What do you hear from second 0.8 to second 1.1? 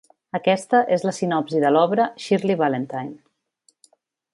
és